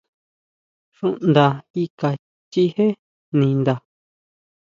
Xuʼnda 0.97 1.45
kika 1.71 2.09
chijé 2.51 2.87
ninda. 3.37 3.75